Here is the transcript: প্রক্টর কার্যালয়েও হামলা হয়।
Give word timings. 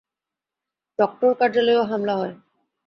প্রক্টর 0.99 1.31
কার্যালয়েও 1.39 1.83
হামলা 1.83 2.13
হয়। 2.15 2.33